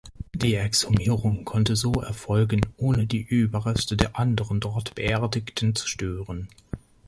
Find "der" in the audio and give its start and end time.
3.97-4.17